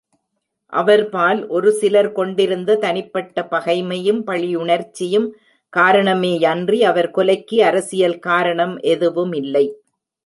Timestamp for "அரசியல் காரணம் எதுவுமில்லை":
7.61-9.65